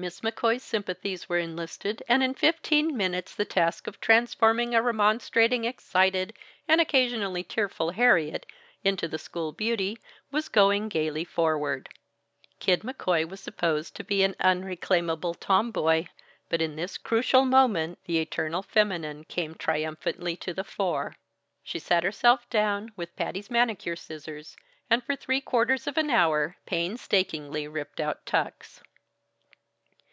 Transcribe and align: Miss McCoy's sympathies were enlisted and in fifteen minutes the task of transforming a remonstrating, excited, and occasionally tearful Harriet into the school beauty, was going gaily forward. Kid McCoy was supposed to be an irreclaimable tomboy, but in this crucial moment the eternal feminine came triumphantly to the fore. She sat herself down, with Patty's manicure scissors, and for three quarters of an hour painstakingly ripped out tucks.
Miss 0.00 0.22
McCoy's 0.22 0.62
sympathies 0.62 1.28
were 1.28 1.36
enlisted 1.36 2.02
and 2.08 2.22
in 2.22 2.32
fifteen 2.32 2.96
minutes 2.96 3.34
the 3.34 3.44
task 3.44 3.86
of 3.86 4.00
transforming 4.00 4.74
a 4.74 4.80
remonstrating, 4.80 5.66
excited, 5.66 6.32
and 6.66 6.80
occasionally 6.80 7.44
tearful 7.44 7.90
Harriet 7.90 8.46
into 8.82 9.06
the 9.06 9.18
school 9.18 9.52
beauty, 9.52 9.98
was 10.32 10.48
going 10.48 10.88
gaily 10.88 11.22
forward. 11.26 11.90
Kid 12.60 12.80
McCoy 12.80 13.28
was 13.28 13.40
supposed 13.40 13.94
to 13.94 14.02
be 14.02 14.22
an 14.22 14.34
irreclaimable 14.42 15.34
tomboy, 15.34 16.06
but 16.48 16.62
in 16.62 16.76
this 16.76 16.96
crucial 16.96 17.44
moment 17.44 17.98
the 18.06 18.20
eternal 18.20 18.62
feminine 18.62 19.24
came 19.24 19.54
triumphantly 19.54 20.34
to 20.34 20.54
the 20.54 20.64
fore. 20.64 21.14
She 21.62 21.78
sat 21.78 22.04
herself 22.04 22.48
down, 22.48 22.90
with 22.96 23.14
Patty's 23.16 23.50
manicure 23.50 23.96
scissors, 23.96 24.56
and 24.88 25.04
for 25.04 25.14
three 25.14 25.42
quarters 25.42 25.86
of 25.86 25.98
an 25.98 26.08
hour 26.08 26.56
painstakingly 26.64 27.68
ripped 27.68 28.00
out 28.00 28.24
tucks. 28.24 28.80